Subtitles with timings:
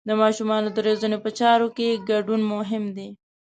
[0.07, 3.09] د ماشومانو د روزنې په چارو کې ګډون مهم دی.